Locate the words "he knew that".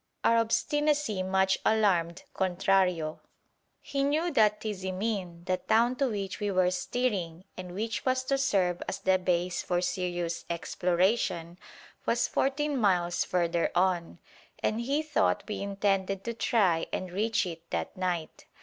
3.83-4.59